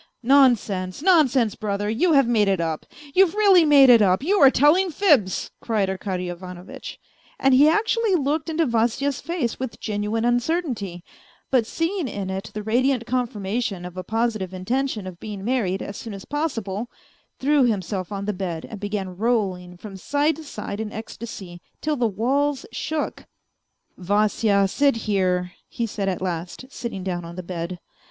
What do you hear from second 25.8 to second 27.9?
said at last, sitting down on the bed.